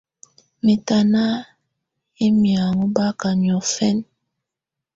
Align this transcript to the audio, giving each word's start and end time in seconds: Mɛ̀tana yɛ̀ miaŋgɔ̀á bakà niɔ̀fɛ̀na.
Mɛ̀tana 0.65 1.23
yɛ̀ 2.17 2.29
miaŋgɔ̀á 2.41 2.87
bakà 2.95 3.29
niɔ̀fɛ̀na. 3.41 4.03